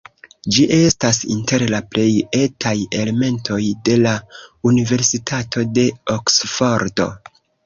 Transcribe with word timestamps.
Ĝi 0.53 0.63
estas 0.75 1.17
inter 1.33 1.65
la 1.73 1.81
plej 1.95 2.05
etaj 2.39 2.73
elementoj 3.01 3.59
de 3.91 3.99
la 4.07 4.15
Universitato 4.71 5.69
de 5.77 5.85
Oksfordo. 6.17 7.09